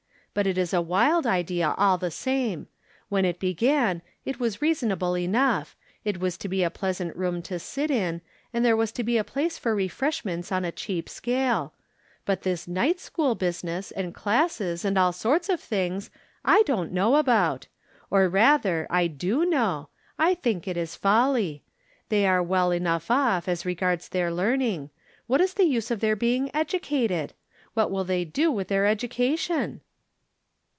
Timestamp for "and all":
14.85-15.11